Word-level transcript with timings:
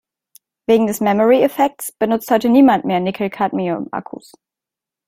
Wegen 0.65 0.87
des 0.87 0.99
Memory-Effekts 0.99 1.91
benutzt 1.91 2.31
heute 2.31 2.49
niemand 2.49 2.85
mehr 2.85 2.99
Nickel-Cadmium-Akkus. 3.01 4.31